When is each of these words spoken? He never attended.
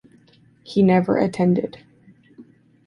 He 0.63 0.81
never 0.81 1.19
attended. 1.19 1.77